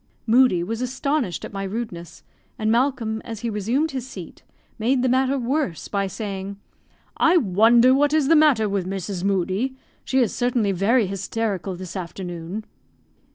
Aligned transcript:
Moodie 0.25 0.63
was 0.63 0.81
astonished 0.81 1.45
at 1.45 1.53
my 1.53 1.61
rudeness; 1.61 2.23
and 2.57 2.71
Malcolm, 2.71 3.21
as 3.23 3.41
he 3.41 3.51
resumed 3.51 3.91
his 3.91 4.07
seat, 4.07 4.41
made 4.79 5.03
the 5.03 5.07
matter 5.07 5.37
worse 5.37 5.87
by 5.87 6.07
saying, 6.07 6.59
"I 7.17 7.37
wonder 7.37 7.93
what 7.93 8.11
is 8.11 8.27
the 8.27 8.35
matter 8.35 8.67
with 8.67 8.89
Mrs. 8.89 9.23
Moodie; 9.23 9.75
she 10.03 10.17
is 10.17 10.33
certainly 10.35 10.71
very 10.71 11.05
hysterical 11.05 11.75
this 11.75 11.95
afternoon." 11.95 12.65